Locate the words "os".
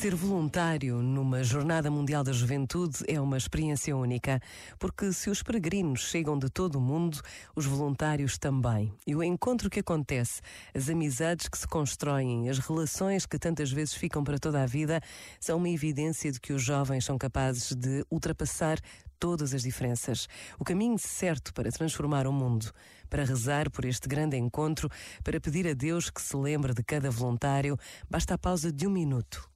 5.30-5.42, 7.56-7.64, 16.52-16.62